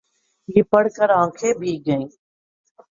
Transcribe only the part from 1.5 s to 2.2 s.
بھیگ گئیں۔